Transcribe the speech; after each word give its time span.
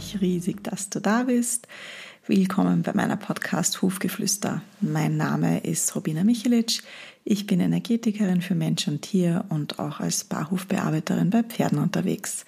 mich 0.00 0.22
riesig, 0.22 0.64
dass 0.64 0.88
du 0.88 0.98
da 0.98 1.24
bist. 1.24 1.68
Willkommen 2.26 2.80
bei 2.80 2.94
meiner 2.94 3.18
Podcast 3.18 3.82
Hufgeflüster. 3.82 4.62
Mein 4.80 5.18
Name 5.18 5.60
ist 5.60 5.94
Robina 5.94 6.24
Michelic. 6.24 6.82
Ich 7.22 7.46
bin 7.46 7.60
Energetikerin 7.60 8.40
für 8.40 8.54
Mensch 8.54 8.88
und 8.88 9.02
Tier 9.02 9.44
und 9.50 9.78
auch 9.78 10.00
als 10.00 10.24
Barhufbearbeiterin 10.24 11.28
bei 11.28 11.42
Pferden 11.42 11.78
unterwegs. 11.78 12.46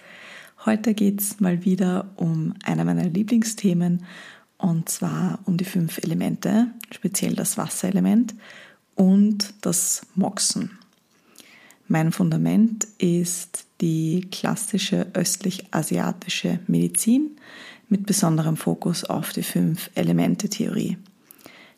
Heute 0.64 0.94
geht 0.94 1.20
es 1.20 1.40
mal 1.40 1.62
wieder 1.62 2.10
um 2.16 2.54
einer 2.64 2.86
meiner 2.86 3.04
Lieblingsthemen 3.04 4.06
und 4.56 4.88
zwar 4.88 5.40
um 5.44 5.58
die 5.58 5.66
fünf 5.66 5.98
Elemente, 5.98 6.68
speziell 6.90 7.34
das 7.34 7.58
Wasserelement 7.58 8.34
und 8.94 9.52
das 9.60 10.06
Moxen. 10.14 10.78
Mein 11.88 12.12
Fundament 12.12 12.86
ist 12.98 13.66
die 13.80 14.28
klassische 14.30 15.06
östlich-asiatische 15.14 16.60
Medizin 16.66 17.32
mit 17.88 18.06
besonderem 18.06 18.56
Fokus 18.56 19.04
auf 19.04 19.32
die 19.32 19.42
Fünf-Elemente-Theorie. 19.42 20.96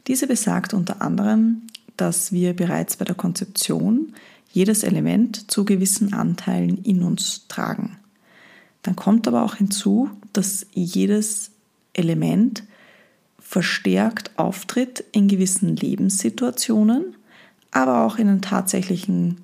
Diese 0.06 0.27
besagt 0.27 0.74
unter 0.74 1.02
anderem, 1.02 1.62
dass 1.96 2.32
wir 2.32 2.54
bereits 2.54 2.96
bei 2.96 3.04
der 3.04 3.14
Konzeption 3.14 4.12
jedes 4.52 4.84
Element 4.84 5.50
zu 5.50 5.64
gewissen 5.64 6.12
Anteilen 6.12 6.78
in 6.84 7.02
uns 7.02 7.48
tragen. 7.48 7.96
Dann 8.82 8.96
kommt 8.96 9.27
aber 9.27 9.42
auch 9.42 9.56
hinzu, 9.56 10.10
dass 10.32 10.66
jedes 10.72 11.50
Element 11.94 12.62
verstärkt 13.38 14.38
auftritt 14.38 15.05
in 15.12 15.27
gewissen 15.27 15.74
Lebenssituationen, 15.74 17.16
aber 17.70 18.05
auch 18.05 18.18
in 18.18 18.27
den 18.27 18.42
tatsächlichen 18.42 19.44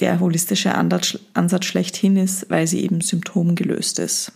der 0.00 0.20
holistische 0.20 0.74
Ansatz 0.74 1.64
schlechthin 1.64 2.16
ist, 2.16 2.50
weil 2.50 2.66
sie 2.66 2.80
eben 2.80 3.00
symptomgelöst 3.00 3.98
ist. 3.98 4.32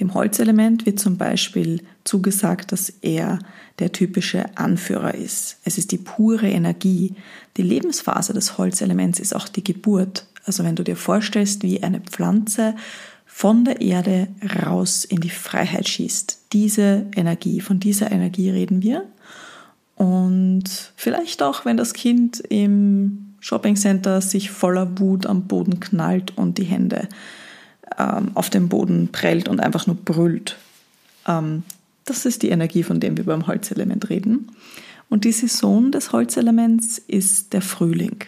Dem 0.00 0.14
Holzelement 0.14 0.86
wird 0.86 0.98
zum 0.98 1.16
Beispiel 1.16 1.82
zugesagt, 2.02 2.72
dass 2.72 2.88
er 3.02 3.38
der 3.78 3.92
typische 3.92 4.56
Anführer 4.56 5.14
ist. 5.14 5.58
Es 5.64 5.78
ist 5.78 5.92
die 5.92 5.98
pure 5.98 6.48
Energie. 6.48 7.14
Die 7.56 7.62
Lebensphase 7.62 8.32
des 8.32 8.58
Holzelements 8.58 9.20
ist 9.20 9.34
auch 9.36 9.48
die 9.48 9.62
Geburt. 9.62 10.26
Also 10.44 10.64
wenn 10.64 10.76
du 10.76 10.82
dir 10.82 10.96
vorstellst, 10.96 11.62
wie 11.62 11.82
eine 11.82 12.00
Pflanze 12.00 12.74
von 13.24 13.64
der 13.64 13.80
Erde 13.80 14.28
raus 14.64 15.04
in 15.04 15.20
die 15.20 15.30
Freiheit 15.30 15.88
schießt. 15.88 16.38
Diese 16.52 17.06
Energie, 17.16 17.60
von 17.60 17.80
dieser 17.80 18.12
Energie 18.12 18.50
reden 18.50 18.82
wir. 18.82 19.06
Und 19.96 20.92
vielleicht 20.96 21.42
auch, 21.42 21.64
wenn 21.64 21.76
das 21.76 21.94
Kind 21.94 22.40
im 22.48 23.33
Shoppingcenter 23.44 24.22
sich 24.22 24.50
voller 24.50 24.98
Wut 24.98 25.26
am 25.26 25.42
Boden 25.42 25.78
knallt 25.78 26.34
und 26.38 26.56
die 26.56 26.64
Hände 26.64 27.10
ähm, 27.98 28.30
auf 28.32 28.48
den 28.48 28.70
Boden 28.70 29.10
prellt 29.12 29.50
und 29.50 29.60
einfach 29.60 29.86
nur 29.86 29.96
brüllt. 29.96 30.56
Ähm, 31.28 31.62
das 32.06 32.24
ist 32.24 32.42
die 32.42 32.48
Energie, 32.48 32.82
von 32.82 33.00
der 33.00 33.14
wir 33.14 33.24
beim 33.24 33.46
Holzelement 33.46 34.08
reden. 34.08 34.50
Und 35.10 35.24
die 35.24 35.32
Saison 35.32 35.92
des 35.92 36.10
Holzelements 36.12 36.96
ist 36.96 37.52
der 37.52 37.60
Frühling. 37.60 38.24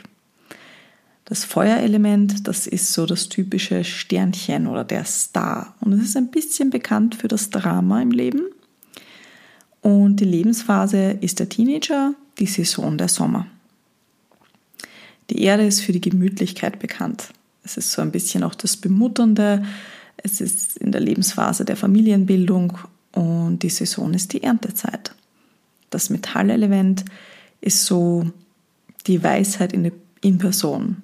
Das 1.25 1.45
Feuerelement, 1.45 2.47
das 2.47 2.67
ist 2.67 2.93
so 2.93 3.07
das 3.07 3.31
typische 3.31 3.85
Sternchen 3.85 4.67
oder 4.67 4.85
der 4.85 5.07
Star. 5.07 5.75
Und 5.81 5.95
es 5.95 6.03
ist 6.03 6.19
ein 6.19 6.31
bisschen 6.31 6.69
bekannt 6.69 7.15
für 7.15 7.29
das 7.29 7.49
Drama 7.49 8.03
im 8.03 8.11
Leben. 8.11 8.43
Und 9.81 10.17
die 10.17 10.27
Lebensphase 10.27 11.17
ist 11.23 11.41
der 11.41 11.49
Teenager, 11.49 12.13
die 12.39 12.45
Saison 12.45 12.99
der 12.99 13.09
Sommer. 13.09 13.47
Die 15.31 15.43
Erde 15.43 15.67
ist 15.67 15.81
für 15.81 15.93
die 15.93 16.01
Gemütlichkeit 16.01 16.79
bekannt. 16.79 17.31
Es 17.65 17.77
ist 17.77 17.93
so 17.93 18.03
ein 18.03 18.13
bisschen 18.13 18.45
auch 18.45 18.55
das 18.55 18.77
Bemutternde. 18.77 19.65
Es 20.17 20.41
ist 20.41 20.77
in 20.77 20.93
der 20.93 21.01
Lebensphase 21.01 21.65
der 21.65 21.77
Familienbildung 21.77 22.79
und 23.13 23.59
die 23.63 23.69
Saison 23.69 24.15
ist 24.15 24.33
die 24.33 24.43
Erntezeit. 24.43 25.15
Das 25.91 26.11
Metallelement 26.11 27.05
ist 27.61 27.85
so 27.85 28.31
die 29.07 29.23
Weisheit 29.23 29.73
in, 29.73 30.39
Person. 30.39 31.03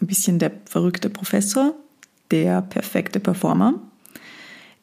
Ein 0.00 0.06
bisschen 0.06 0.38
der 0.38 0.52
verrückte 0.64 1.10
Professor, 1.10 1.74
der 2.30 2.62
perfekte 2.62 3.20
Performer 3.20 3.80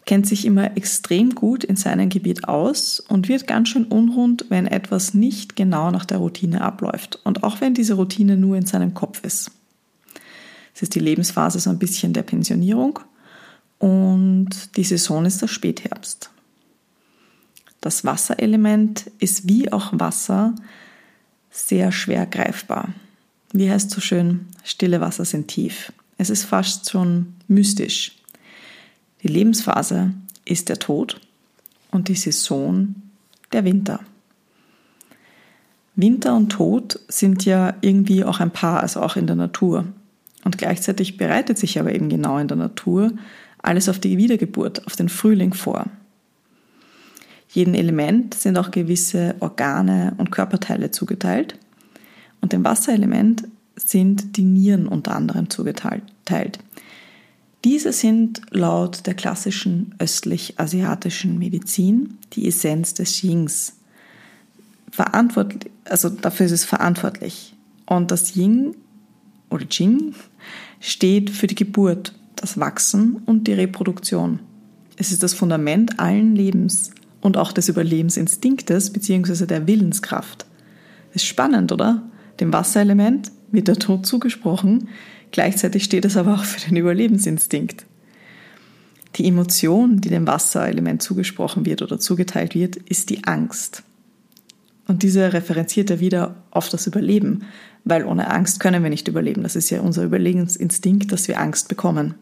kennt 0.09 0.25
sich 0.25 0.44
immer 0.44 0.75
extrem 0.75 1.36
gut 1.36 1.64
in 1.64 1.75
seinem 1.75 2.09
Gebiet 2.09 2.47
aus 2.47 3.00
und 3.00 3.30
wird 3.30 3.46
ganz 3.46 3.70
schön 3.70 3.86
unrund, 3.86 4.46
wenn 4.50 4.66
etwas 4.66 5.14
nicht 5.14 5.56
genau 5.56 5.92
nach 5.92 6.03
der 6.03 6.18
Routine 6.18 6.62
abläuft 6.62 7.20
und 7.25 7.44
auch 7.44 7.62
wenn 7.62 7.75
diese 7.75 7.94
Routine 7.94 8.36
nur 8.36 8.58
in 8.58 8.66
seinem 8.66 8.96
Kopf 8.96 9.24
ist. 9.24 9.52
Es 10.74 10.81
ist 10.81 10.96
die 10.96 11.00
Lebensphase 11.00 11.59
so 11.59 11.69
ein 11.69 11.78
bisschen 11.78 12.14
der 12.14 12.24
Pensionierung 12.24 12.98
und 13.78 14.75
die 14.78 14.84
Saison 14.84 15.25
ist 15.25 15.44
der 15.44 15.48
Spätherbst. 15.48 16.31
Das 17.80 18.03
Wasserelement 18.03 19.12
ist 19.19 19.48
wie 19.48 19.72
auch 19.72 19.92
Wasser 19.94 20.56
sehr 21.52 21.92
schwer 21.92 22.25
greifbar. 22.25 22.96
Wie 23.53 23.69
heißt 23.69 23.92
so 23.92 24.02
schön, 24.02 24.48
stille 24.64 25.02
Wasser 25.02 25.25
sind 25.25 25.50
tief. 25.50 25.94
Es 26.18 26.31
ist 26.31 26.46
fast 26.46 26.90
schon 26.90 27.36
mystisch. 27.48 28.19
Die 29.24 29.28
Lebensphase 29.28 30.13
ist 30.46 30.69
der 30.69 30.80
Tod 30.80 31.19
und 31.91 32.07
die 32.07 32.16
Saison 32.16 32.96
der 33.52 33.66
Winter. 33.66 34.00
Winter 35.96 36.35
und 36.35 36.50
Tod 36.50 37.00
sind 37.09 37.44
ja 37.44 37.74
irgendwie 37.81 38.24
auch 38.24 38.40
ein 38.40 38.52
Paar, 38.52 38.80
also 38.81 39.02
auch 39.02 39.18
in 39.18 39.28
der 39.28 39.35
Natur. 39.35 39.85
Und 40.46 40.57
gleichzeitig 40.57 41.18
bereitet 41.18 41.57
sich 41.57 41.80
aber 41.80 41.94
eben 41.94 42.07
genau 42.07 42.38
in 42.38 42.47
der 42.47 42.56
Natur 42.56 43.12
alles 43.62 43.90
auf 43.90 44.00
die 44.00 44.18
Wiedergeburt, 44.18 44.88
auf 44.88 44.96
den 44.96 45.09
Frühling 45.09 45.53
vor. 45.53 45.88
Jedem 47.50 47.74
Element 47.74 48.36
sind 48.36 48.57
auch 48.57 48.72
gewisse 48.72 49.36
Organe 49.40 50.13
und 50.18 50.31
Körperteile 50.31 50.91
zugeteilt. 50.91 51.57
Und 52.40 52.53
dem 52.53 52.63
Wasserelement 52.63 53.44
sind 53.75 54.38
die 54.38 54.44
Nieren 54.44 54.88
unter 54.88 55.16
anderem 55.16 55.50
zugeteilt. 55.50 56.59
Diese 57.66 57.92
sind 57.92 58.42
laut 58.52 59.06
der 59.06 59.16
klassischen 59.16 59.94
östlich-asiatischen 60.00 61.38
Medizin 61.38 62.18
die 62.34 62.47
Essenz 62.47 62.94
des 62.94 63.22
Yings. 63.22 63.74
Verantwortlich, 64.92 65.72
also 65.84 66.09
dafür 66.09 66.46
ist 66.46 66.53
es 66.53 66.64
verantwortlich. 66.64 67.53
Und 67.86 68.12
das 68.12 68.36
Yin 68.36 68.75
oder 69.50 69.66
Jing 69.69 70.14
steht 70.80 71.30
für 71.30 71.48
die 71.48 71.56
Geburt, 71.56 72.14
das 72.36 72.59
Wachsen 72.59 73.18
und 73.25 73.48
die 73.48 73.53
Reproduktion. 73.53 74.40
Es 74.96 75.12
ist 75.12 75.24
das 75.24 75.34
Fundament 75.34 76.00
allen 76.00 76.36
Lebens 76.36 76.92
und 77.19 77.36
auch 77.36 77.52
des 77.52 77.68
Überlebensinstinktes 77.68 78.94
bzw. 78.94 79.45
der 79.45 79.68
Willenskraft. 79.68 80.45
ist 81.13 81.25
spannend, 81.25 81.72
oder? 81.72 82.04
Dem 82.39 82.54
Wasserelement 82.54 83.31
wird 83.51 83.68
der 83.68 83.75
Tod 83.75 84.06
zugesprochen, 84.06 84.90
Gleichzeitig 85.31 85.84
steht 85.84 86.06
es 86.06 86.18
aber 86.18 86.36
auch 86.36 86.44
für 86.44 86.68
den 86.68 86.78
Überlebensinstinkt. 86.78 87.86
Die 89.16 89.28
Emotion, 89.28 90.01
die 90.01 90.10
dem 90.10 90.28
Wasserelement 90.28 91.01
zugesprochen 91.01 91.66
wird 91.66 91.81
oder 91.81 92.00
zugeteilt 92.00 92.56
wird, 92.56 92.78
ist 92.78 93.10
die 93.10 93.24
Angst. 93.25 93.84
Und 94.88 95.04
diese 95.04 95.34
referenziert 95.34 95.90
er 95.90 96.00
wieder 96.00 96.36
auf 96.51 96.69
das 96.69 96.88
Überleben, 96.88 97.44
weil 97.84 98.06
ohne 98.06 98.31
Angst 98.31 98.60
können 98.60 98.81
wir 98.84 98.90
nicht 98.90 99.07
überleben. 99.07 99.44
Das 99.44 99.56
ist 99.56 99.69
ja 99.69 99.81
unser 99.81 100.04
Überlebensinstinkt, 100.04 101.12
dass 101.12 101.28
wir 101.28 101.40
Angst 101.40 101.68
bekommen. 101.68 102.16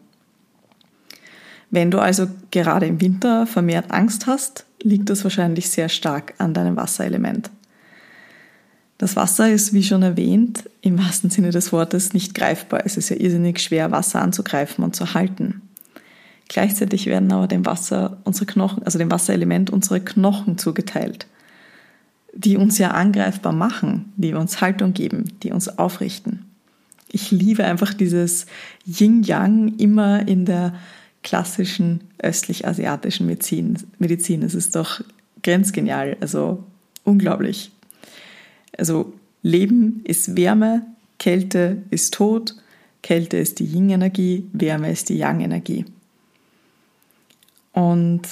Wenn 1.70 1.90
du 1.90 1.98
also 1.98 2.26
gerade 2.50 2.86
im 2.86 3.00
Winter 3.00 3.46
vermehrt 3.46 3.90
Angst 3.90 4.26
hast, 4.26 4.64
liegt 4.82 5.10
das 5.10 5.24
wahrscheinlich 5.24 5.68
sehr 5.70 5.88
stark 5.88 6.34
an 6.38 6.54
deinem 6.54 6.76
Wasserelement. 6.76 7.50
Das 8.98 9.14
Wasser 9.14 9.48
ist, 9.50 9.72
wie 9.72 9.84
schon 9.84 10.02
erwähnt, 10.02 10.68
im 10.82 10.98
wahrsten 10.98 11.30
Sinne 11.30 11.50
des 11.50 11.72
Wortes 11.72 12.12
nicht 12.14 12.34
greifbar. 12.34 12.82
Es 12.84 12.96
ist 12.96 13.08
ja 13.08 13.16
irrsinnig 13.16 13.60
schwer, 13.60 13.92
Wasser 13.92 14.20
anzugreifen 14.20 14.82
und 14.84 14.96
zu 14.96 15.14
halten. 15.14 15.62
Gleichzeitig 16.48 17.06
werden 17.06 17.30
aber 17.30 17.46
dem 17.46 17.64
Wasser 17.64 18.18
unsere 18.24 18.46
Knochen, 18.46 18.82
also 18.82 18.98
dem 18.98 19.10
Wasserelement 19.10 19.70
unsere 19.70 20.00
Knochen 20.00 20.58
zugeteilt, 20.58 21.26
die 22.32 22.56
uns 22.56 22.78
ja 22.78 22.90
angreifbar 22.90 23.52
machen, 23.52 24.12
die 24.16 24.34
uns 24.34 24.60
Haltung 24.60 24.94
geben, 24.94 25.32
die 25.42 25.52
uns 25.52 25.78
aufrichten. 25.78 26.46
Ich 27.10 27.30
liebe 27.30 27.64
einfach 27.64 27.94
dieses 27.94 28.46
Yin-Yang 28.84 29.76
immer 29.78 30.26
in 30.26 30.44
der 30.44 30.74
klassischen 31.22 32.00
östlich-asiatischen 32.18 33.26
Medizin, 33.26 33.78
Medizin. 33.98 34.42
Es 34.42 34.54
ist 34.54 34.74
doch 34.74 35.02
grenzgenial, 35.42 36.16
also 36.20 36.64
unglaublich. 37.04 37.70
Also 38.76 39.12
Leben 39.42 40.02
ist 40.04 40.36
Wärme, 40.36 40.86
Kälte 41.18 41.82
ist 41.90 42.14
Tod, 42.14 42.54
Kälte 43.02 43.36
ist 43.36 43.58
die 43.58 43.64
Yin-Energie, 43.64 44.48
Wärme 44.52 44.90
ist 44.90 45.08
die 45.08 45.16
Yang-Energie. 45.16 45.84
Und 47.72 48.22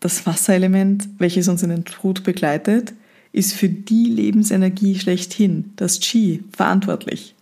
das 0.00 0.26
Wasserelement, 0.26 1.08
welches 1.18 1.48
uns 1.48 1.62
in 1.62 1.70
den 1.70 1.84
Tod 1.84 2.24
begleitet, 2.24 2.94
ist 3.32 3.52
für 3.52 3.68
die 3.68 4.06
Lebensenergie 4.06 4.98
schlechthin, 4.98 5.72
das 5.76 6.00
Qi, 6.00 6.42
verantwortlich. 6.52 7.34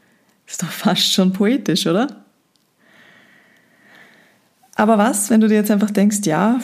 Ist 0.47 0.62
doch 0.62 0.71
fast 0.71 1.12
schon 1.12 1.32
poetisch, 1.32 1.87
oder? 1.87 2.25
Aber 4.75 4.97
was, 4.99 5.31
wenn 5.31 5.41
du 5.41 5.49
dir 5.49 5.56
jetzt 5.56 5.71
einfach 5.71 5.91
denkst, 5.91 6.21
ja, 6.25 6.61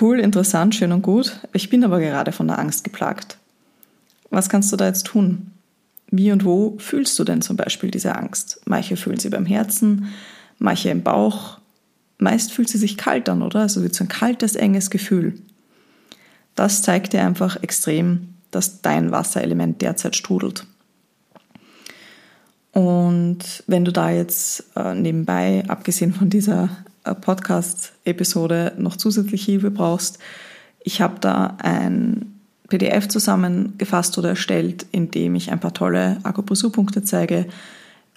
cool, 0.00 0.20
interessant, 0.20 0.74
schön 0.74 0.92
und 0.92 1.02
gut, 1.02 1.40
ich 1.52 1.68
bin 1.68 1.84
aber 1.84 2.00
gerade 2.00 2.32
von 2.32 2.46
der 2.46 2.58
Angst 2.58 2.84
geplagt. 2.84 3.38
Was 4.30 4.48
kannst 4.48 4.72
du 4.72 4.76
da 4.76 4.86
jetzt 4.86 5.06
tun? 5.06 5.50
Wie 6.10 6.32
und 6.32 6.44
wo 6.44 6.76
fühlst 6.78 7.18
du 7.18 7.24
denn 7.24 7.42
zum 7.42 7.56
Beispiel 7.56 7.90
diese 7.90 8.16
Angst? 8.16 8.60
Manche 8.64 8.96
fühlen 8.96 9.18
sie 9.18 9.28
beim 9.28 9.46
Herzen, 9.46 10.06
manche 10.58 10.90
im 10.90 11.02
Bauch. 11.02 11.58
Meist 12.18 12.52
fühlt 12.52 12.68
sie 12.68 12.78
sich 12.78 12.96
kalt 12.96 13.28
an, 13.28 13.42
oder? 13.42 13.60
Also 13.60 13.82
wird 13.82 13.94
so 13.94 14.04
ein 14.04 14.08
kaltes, 14.08 14.56
enges 14.56 14.90
Gefühl. 14.90 15.34
Das 16.54 16.82
zeigt 16.82 17.12
dir 17.12 17.24
einfach 17.24 17.62
extrem, 17.62 18.34
dass 18.50 18.82
dein 18.82 19.12
Wasserelement 19.12 19.80
derzeit 19.80 20.16
strudelt. 20.16 20.66
Und 22.72 23.64
wenn 23.66 23.84
du 23.84 23.92
da 23.92 24.10
jetzt 24.10 24.64
äh, 24.76 24.94
nebenbei, 24.94 25.64
abgesehen 25.68 26.12
von 26.12 26.30
dieser 26.30 26.68
äh, 27.04 27.14
Podcast-Episode, 27.14 28.74
noch 28.78 28.96
zusätzliche 28.96 29.52
Hilfe 29.52 29.70
brauchst, 29.70 30.18
ich 30.82 31.00
habe 31.00 31.18
da 31.20 31.56
ein 31.58 32.39
PDF 32.70 33.08
zusammengefasst 33.08 34.16
oder 34.16 34.30
erstellt, 34.30 34.86
in 34.90 35.10
dem 35.10 35.34
ich 35.34 35.52
ein 35.52 35.60
paar 35.60 35.74
tolle 35.74 36.18
Akupressurpunkte 36.22 37.02
zeige, 37.02 37.46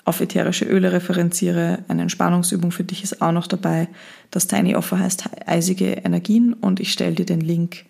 auf 0.05 0.19
ätherische 0.19 0.65
Öle 0.65 0.91
referenziere, 0.91 1.79
eine 1.87 2.01
Entspannungsübung 2.03 2.71
für 2.71 2.83
dich 2.83 3.03
ist 3.03 3.21
auch 3.21 3.31
noch 3.31 3.47
dabei. 3.47 3.87
Das 4.31 4.47
Tiny 4.47 4.75
Offer 4.75 4.99
heißt 4.99 5.29
eisige 5.45 5.91
Energien 5.91 6.53
und 6.53 6.79
ich 6.79 6.91
stelle 6.91 7.15
dir 7.15 7.25
den 7.25 7.41
Link 7.41 7.85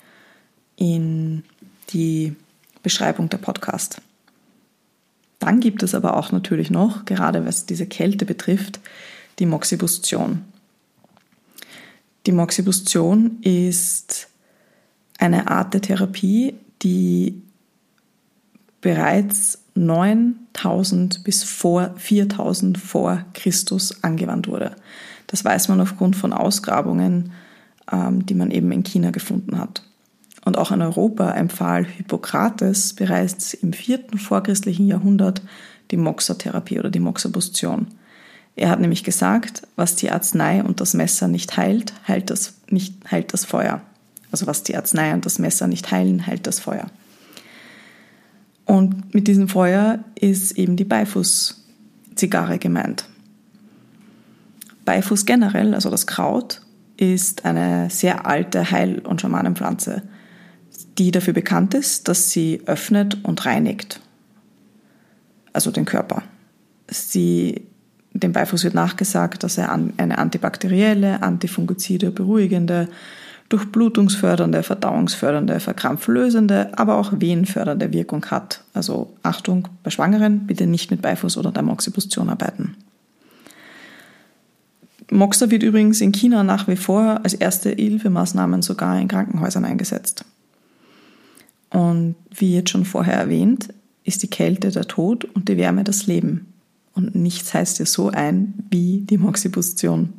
in 0.75 1.43
die 1.89 2.35
Beschreibung 2.83 3.29
der 3.29 3.37
Podcast. 3.37 4.01
Dann 5.39 5.59
gibt 5.59 5.83
es 5.83 5.95
aber 5.95 6.15
auch 6.15 6.31
natürlich 6.31 6.69
noch, 6.69 7.05
gerade 7.05 7.45
was 7.45 7.65
diese 7.65 7.87
Kälte 7.87 8.25
betrifft, 8.25 8.79
die 9.39 9.45
Moxibustion. 9.45 10.45
Die 12.25 12.31
Moxibustion 12.31 13.41
ist 13.41 14.29
eine 15.23 15.49
Art 15.49 15.73
der 15.73 15.81
Therapie, 15.81 16.55
die 16.81 17.41
bereits 18.81 19.59
9000 19.75 21.23
bis 21.23 21.43
vor 21.43 21.91
4000 21.95 22.77
vor 22.77 23.23
Christus 23.33 24.03
angewandt 24.03 24.47
wurde. 24.47 24.75
Das 25.27 25.45
weiß 25.45 25.69
man 25.69 25.79
aufgrund 25.79 26.15
von 26.15 26.33
Ausgrabungen, 26.33 27.31
ähm, 27.91 28.25
die 28.25 28.33
man 28.33 28.51
eben 28.51 28.71
in 28.71 28.83
China 28.83 29.11
gefunden 29.11 29.57
hat. 29.57 29.83
Und 30.45 30.57
auch 30.57 30.71
in 30.71 30.81
Europa 30.81 31.31
empfahl 31.31 31.85
Hippokrates 31.85 32.93
bereits 32.93 33.53
im 33.53 33.71
vierten 33.71 34.17
vorchristlichen 34.17 34.87
Jahrhundert 34.87 35.41
die 35.91 35.97
Moxotherapie 35.97 36.79
oder 36.79 36.89
die 36.89 36.99
Moxabustion. 36.99 37.87
Er 38.57 38.69
hat 38.69 38.81
nämlich 38.81 39.05
gesagt, 39.05 39.63
was 39.77 39.95
die 39.95 40.11
Arznei 40.11 40.61
und 40.61 40.81
das 40.81 40.93
Messer 40.93 41.29
nicht 41.29 41.55
heilt, 41.55 41.93
heilt 42.07 42.29
das, 42.29 42.55
nicht, 42.69 43.09
heilt 43.09 43.33
das 43.33 43.45
Feuer. 43.45 43.81
Also 44.33 44.47
was 44.47 44.63
die 44.63 44.75
Arznei 44.75 45.13
und 45.13 45.25
das 45.25 45.39
Messer 45.39 45.67
nicht 45.67 45.91
heilen, 45.91 46.27
heilt 46.27 46.45
das 46.45 46.59
Feuer. 46.59 46.87
Und 48.65 49.13
mit 49.13 49.27
diesem 49.27 49.47
Feuer 49.47 49.99
ist 50.19 50.57
eben 50.57 50.75
die 50.75 50.83
Beifußzigarre 50.83 52.57
gemeint. 52.59 53.05
Beifuß 54.83 55.25
generell, 55.25 55.73
also 55.73 55.89
das 55.89 56.07
Kraut, 56.07 56.61
ist 56.97 57.45
eine 57.45 57.89
sehr 57.89 58.25
alte 58.25 58.69
Heil- 58.69 58.99
und 58.99 59.21
Schamanenpflanze 59.21 60.03
die 60.97 61.11
dafür 61.11 61.33
bekannt 61.33 61.73
ist, 61.73 62.07
dass 62.07 62.31
sie 62.31 62.61
öffnet 62.65 63.23
und 63.23 63.45
reinigt, 63.45 63.99
also 65.51 65.71
den 65.71 65.85
Körper. 65.85 66.23
Sie, 66.87 67.67
dem 68.13 68.33
Beifuß 68.33 68.63
wird 68.63 68.75
nachgesagt, 68.75 69.43
dass 69.43 69.57
er 69.57 69.71
eine 69.71 70.17
antibakterielle, 70.17 71.23
antifungizide, 71.23 72.11
beruhigende, 72.11 72.89
durchblutungsfördernde, 73.53 74.63
verdauungsfördernde, 74.63 75.59
verkrampflösende, 75.59 76.75
aber 76.75 76.97
auch 76.97 77.13
wehenfördernde 77.15 77.93
Wirkung 77.93 78.25
hat. 78.25 78.63
Also 78.73 79.13
Achtung, 79.21 79.67
bei 79.83 79.91
Schwangeren 79.91 80.47
bitte 80.47 80.65
nicht 80.65 80.89
mit 80.89 81.03
Beifuß 81.03 81.37
oder 81.37 81.51
der 81.51 81.61
Moxibustion 81.61 82.29
arbeiten. 82.29 82.75
Moxa 85.11 85.51
wird 85.51 85.61
übrigens 85.61 86.01
in 86.01 86.11
China 86.11 86.43
nach 86.43 86.67
wie 86.67 86.75
vor 86.75 87.19
als 87.23 87.35
erste 87.35 87.69
Hilfemaßnahmen 87.69 88.63
sogar 88.63 88.99
in 88.99 89.07
Krankenhäusern 89.07 89.65
eingesetzt. 89.65 90.25
Und 91.69 92.15
wie 92.35 92.55
jetzt 92.55 92.71
schon 92.71 92.85
vorher 92.85 93.15
erwähnt, 93.15 93.69
ist 94.03 94.23
die 94.23 94.29
Kälte 94.29 94.71
der 94.71 94.87
Tod 94.87 95.25
und 95.25 95.47
die 95.47 95.57
Wärme 95.57 95.83
das 95.83 96.07
Leben. 96.07 96.53
Und 96.95 97.13
nichts 97.13 97.53
heißt 97.53 97.77
dir 97.77 97.85
so 97.85 98.09
ein 98.09 98.55
wie 98.71 99.01
die 99.01 99.19
Moxibustion. 99.19 100.13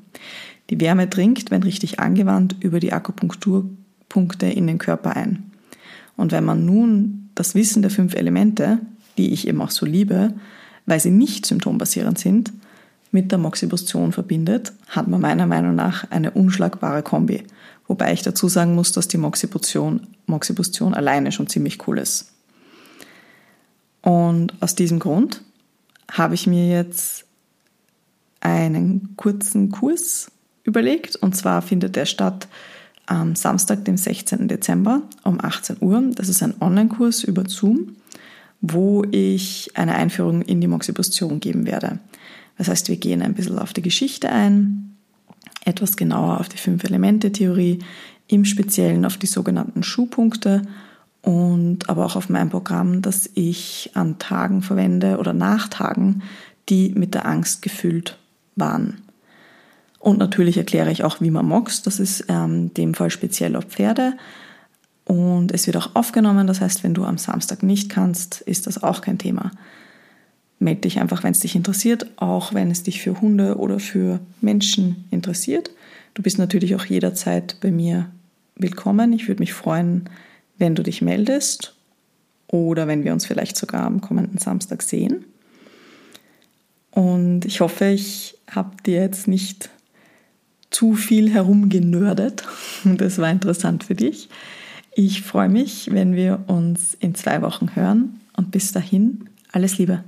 Die 0.71 0.81
Wärme 0.81 1.07
dringt, 1.07 1.51
wenn 1.51 1.63
richtig 1.63 2.01
angewandt, 2.01 2.57
über 2.61 2.81
die 2.81 2.93
Akupunkturpunkte 2.93 4.47
in 4.47 4.67
den 4.67 4.79
Körper 4.79 5.17
ein. 5.17 5.51
Und 6.17 6.33
wenn 6.33 6.45
man 6.45 6.65
nun 6.65 7.31
das 7.35 7.55
Wissen 7.55 7.83
der 7.83 7.91
fünf 7.91 8.15
Elemente, 8.15 8.79
die 9.19 9.33
ich 9.33 9.47
eben 9.49 9.61
auch 9.61 9.71
so 9.71 9.85
liebe, 9.85 10.33
weil 10.87 11.01
sie 11.01 11.11
nicht 11.11 11.47
symptombasierend 11.47 12.19
sind, 12.19 12.53
mit 13.11 13.31
der 13.31 13.39
Moxibustion 13.39 14.13
verbindet, 14.13 14.73
hat 14.89 15.07
man 15.07 15.21
meiner 15.21 15.47
Meinung 15.47 15.75
nach 15.75 16.11
eine 16.11 16.33
unschlagbare 16.33 17.03
Kombi. 17.03 17.45
Wobei 17.87 18.13
ich 18.13 18.23
dazu 18.23 18.49
sagen 18.49 18.75
muss, 18.75 18.93
dass 18.93 19.09
die 19.09 19.19
Moxibustion, 19.19 20.07
Moxibustion 20.27 20.95
alleine 20.95 21.31
schon 21.31 21.47
ziemlich 21.47 21.87
cool 21.87 21.99
ist. 21.99 22.33
Und 24.03 24.61
aus 24.61 24.75
diesem 24.75 24.99
Grund 24.99 25.43
habe 26.11 26.35
ich 26.35 26.47
mir 26.47 26.69
jetzt 26.69 27.25
einen 28.41 29.15
kurzen 29.17 29.71
Kurs 29.71 30.31
überlegt. 30.65 31.17
Und 31.17 31.37
zwar 31.37 31.63
findet 31.63 31.97
der 31.97 32.07
statt 32.07 32.49
am 33.07 33.37
Samstag, 33.37 33.85
dem 33.85 33.97
16. 33.97 34.49
Dezember 34.49 35.03
um 35.23 35.41
18 35.41 35.77
Uhr. 35.81 36.03
Das 36.15 36.29
ist 36.29 36.43
ein 36.43 36.55
Online-Kurs 36.61 37.23
über 37.25 37.45
Zoom, 37.47 37.97
wo 38.61 39.05
ich 39.11 39.71
eine 39.75 39.95
Einführung 39.95 40.43
in 40.43 40.61
die 40.61 40.67
Moxibustion 40.67 41.41
geben 41.41 41.67
werde. 41.67 41.99
Das 42.57 42.69
heißt, 42.69 42.89
wir 42.89 42.97
gehen 42.97 43.23
ein 43.23 43.35
bisschen 43.35 43.59
auf 43.59 43.73
die 43.73 43.83
Geschichte 43.83 44.31
ein, 44.31 44.97
etwas 45.65 45.97
genauer 45.97 46.41
auf 46.41 46.49
die 46.49 46.59
Fünf-Elemente-Theorie, 46.59 47.81
im 48.27 48.45
Speziellen 48.45 49.05
auf 49.05 49.19
die 49.19 49.27
sogenannten 49.27 49.83
Schuhpunkte 49.83 50.63
und 51.21 51.89
aber 51.89 52.07
auch 52.07 52.17
auf 52.17 52.29
mein 52.29 52.51
Programm, 52.51 53.03
das 53.03 53.29
ich 53.35 53.91
an 53.95 54.19
Tagen 54.19 54.63
verwende 54.63 55.19
oder 55.19 55.33
nach 55.33 55.69
Tagen, 55.69 56.23
die 56.69 56.91
mit 56.91 57.15
der 57.15 57.27
Angst 57.27 57.61
gefüllt 57.61 58.19
waren. 58.57 59.04
Und 60.05 60.19
natürlich 60.19 60.59
erkläre 60.59 60.91
ich 60.91 61.03
auch, 61.03 61.21
wie 61.21 61.31
man 61.31 61.47
moxt. 61.47 61.87
Das 61.87 61.99
ist 61.99 62.27
ähm, 62.29 62.55
in 62.55 62.75
dem 62.75 62.95
Fall 62.95 63.11
speziell 63.11 63.57
auf 63.57 63.65
Pferde. 63.65 64.15
Und 65.05 65.53
es 65.53 65.67
wird 65.67 65.77
auch 65.77 65.95
aufgenommen. 65.95 66.47
Das 66.47 66.61
heißt, 66.61 66.85
wenn 66.85 66.95
du 66.95 67.05
am 67.05 67.19
Samstag 67.19 67.63
nicht 67.63 67.91
kannst, 67.91 68.41
ist 68.43 68.67
das 68.67 68.83
auch 68.83 69.01
kein 69.01 69.19
Thema 69.19 69.51
melde 70.65 70.83
dich 70.83 70.99
einfach, 70.99 71.23
wenn 71.23 71.33
es 71.33 71.41
dich 71.41 71.55
interessiert, 71.55 72.07
auch 72.17 72.55
wenn 72.55 72.71
es 72.71 72.83
dich 72.83 73.01
für 73.03 73.21
Hunde 73.21 73.59
oder 73.59 73.79
für 73.79 74.21
Menschen 74.41 75.05
interessiert. 75.11 75.71
Du 76.15 76.23
bist 76.23 76.39
natürlich 76.39 76.75
auch 76.75 76.85
jederzeit 76.85 77.59
bei 77.61 77.71
mir 77.71 78.11
willkommen. 78.57 79.13
Ich 79.13 79.29
würde 79.29 79.41
mich 79.41 79.53
freuen, 79.53 80.09
wenn 80.59 80.75
du 80.75 80.83
dich 80.83 81.03
meldest 81.03 81.75
oder 82.49 82.87
wenn 82.87 83.05
wir 83.05 83.13
uns 83.13 83.27
vielleicht 83.27 83.57
sogar 83.57 83.85
am 83.85 84.01
kommenden 84.01 84.39
Samstag 84.39 84.83
sehen. 84.83 85.25
Und 86.91 87.45
ich 87.45 87.61
hoffe, 87.61 87.87
ich 87.87 88.37
habe 88.49 88.77
dir 88.87 89.01
jetzt 89.01 89.27
nicht 89.27 89.71
zu 90.75 90.95
viel 90.95 91.31
herumgenördet. 91.33 92.45
Das 92.85 93.19
war 93.19 93.31
interessant 93.31 93.85
für 93.85 93.95
dich. 93.95 94.29
Ich 94.95 95.23
freue 95.23 95.49
mich, 95.49 95.91
wenn 95.91 96.15
wir 96.15 96.45
uns 96.49 96.95
in 97.01 97.15
zwei 97.15 97.41
Wochen 97.41 97.75
hören 97.75 98.21
und 98.37 98.51
bis 98.51 98.73
dahin 98.73 99.31
alles 99.53 99.79
Liebe. 99.79 100.05